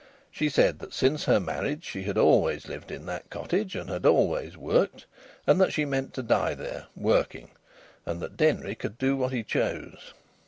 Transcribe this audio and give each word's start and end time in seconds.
She 0.31 0.49
said 0.49 0.79
that 0.79 0.95
since 0.95 1.25
her 1.25 1.39
marriage 1.39 1.83
she 1.85 2.01
had 2.05 2.17
always 2.17 2.67
lived 2.67 2.89
in 2.89 3.05
that 3.05 3.29
cottage 3.29 3.75
and 3.75 3.87
had 3.87 4.03
always 4.03 4.57
worked, 4.57 5.05
and 5.45 5.61
that 5.61 5.73
she 5.73 5.85
meant 5.85 6.15
to 6.15 6.23
die 6.23 6.55
there, 6.55 6.87
working: 6.95 7.51
and 8.03 8.19
that 8.19 8.35
Denry 8.35 8.73
could 8.73 8.97
do 8.97 9.15
what 9.15 9.31
he 9.31 9.43
chose. 9.43 10.13